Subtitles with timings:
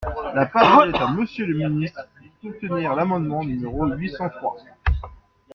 [0.33, 1.99] La parole est à Monsieur le ministre,
[2.41, 4.57] pour soutenir l’amendement numéro huit cent trois.